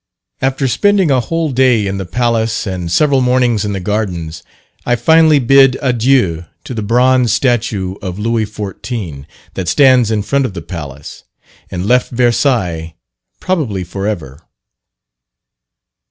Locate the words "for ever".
13.83-14.41